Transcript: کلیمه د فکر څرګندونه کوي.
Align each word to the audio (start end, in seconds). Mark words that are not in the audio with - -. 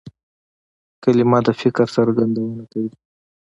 کلیمه 1.03 1.39
د 1.45 1.49
فکر 1.61 1.85
څرګندونه 1.95 2.63
کوي. 2.71 2.91